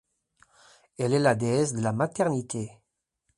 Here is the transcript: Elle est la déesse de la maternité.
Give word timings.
Elle 0.97 1.13
est 1.13 1.19
la 1.19 1.35
déesse 1.35 1.73
de 1.73 1.81
la 1.83 1.93
maternité. 1.93 2.71